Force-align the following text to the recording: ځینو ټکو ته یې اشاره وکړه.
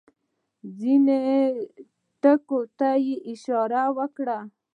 ځینو 0.79 1.19
ټکو 2.21 2.59
ته 2.77 2.89
یې 3.05 3.15
اشاره 3.33 3.83
وکړه. 3.97 4.39